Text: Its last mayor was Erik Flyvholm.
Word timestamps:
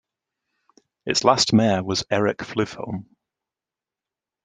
Its 1.05 1.23
last 1.23 1.53
mayor 1.53 1.83
was 1.83 2.03
Erik 2.09 2.39
Flyvholm. 2.39 3.05